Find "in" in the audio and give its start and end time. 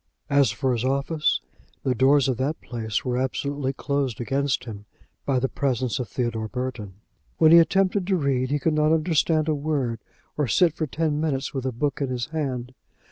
12.01-12.09